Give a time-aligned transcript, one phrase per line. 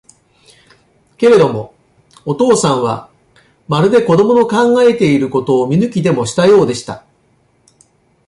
[1.15, 1.75] けれども、
[2.25, 3.11] お父さんは、
[3.67, 7.05] まるで子供の考えていることを見抜きでもしたようでした。